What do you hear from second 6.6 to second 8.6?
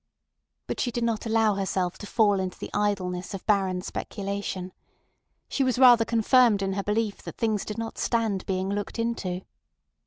in her belief that things did not stand